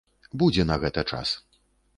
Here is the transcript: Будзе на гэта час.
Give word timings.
Будзе 0.43 0.65
на 0.71 0.79
гэта 0.85 1.05
час. 1.11 1.39